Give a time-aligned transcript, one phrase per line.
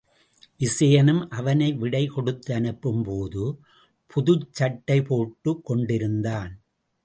[0.59, 3.43] விசயனும் அவனை விடை கொடுத்தனுப்பும்போது
[4.11, 6.51] புதுச் சட்டை போட்டுக் கொண்டிருந்தான்.